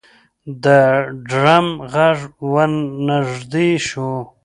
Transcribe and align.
د 0.63 0.65
ډرم 1.29 1.67
غږ 1.93 2.17
ورنږدې 2.51 3.69
شو. 3.87 4.11